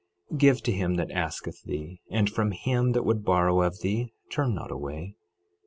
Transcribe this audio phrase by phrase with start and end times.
[0.31, 4.11] 12:42 Give to him that asketh thee, and from him that would borrow of thee
[4.31, 5.15] turn not away.